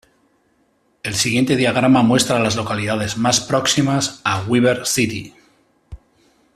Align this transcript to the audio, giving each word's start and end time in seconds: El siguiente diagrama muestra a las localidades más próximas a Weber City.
El 1.03 1.13
siguiente 1.13 1.55
diagrama 1.55 2.01
muestra 2.01 2.37
a 2.37 2.39
las 2.39 2.55
localidades 2.55 3.17
más 3.17 3.39
próximas 3.39 4.19
a 4.23 4.41
Weber 4.41 4.87
City. 4.87 5.35